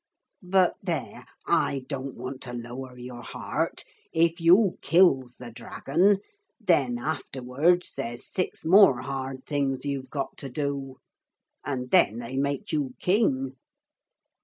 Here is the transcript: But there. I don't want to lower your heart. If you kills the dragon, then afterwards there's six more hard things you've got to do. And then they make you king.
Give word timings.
But 0.41 0.77
there. 0.81 1.27
I 1.45 1.85
don't 1.87 2.15
want 2.17 2.41
to 2.41 2.53
lower 2.53 2.97
your 2.97 3.21
heart. 3.21 3.83
If 4.11 4.41
you 4.41 4.79
kills 4.81 5.35
the 5.35 5.51
dragon, 5.51 6.17
then 6.59 6.97
afterwards 6.97 7.93
there's 7.95 8.25
six 8.25 8.65
more 8.65 9.01
hard 9.01 9.45
things 9.45 9.85
you've 9.85 10.09
got 10.09 10.37
to 10.37 10.49
do. 10.49 10.95
And 11.63 11.91
then 11.91 12.17
they 12.17 12.35
make 12.35 12.71
you 12.71 12.95
king. 12.99 13.57